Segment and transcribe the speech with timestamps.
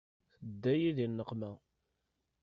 [0.39, 1.51] Tedda-yi di nneqma.